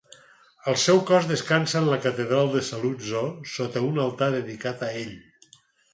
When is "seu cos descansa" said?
0.83-1.77